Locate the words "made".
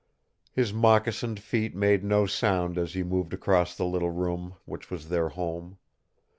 1.75-2.03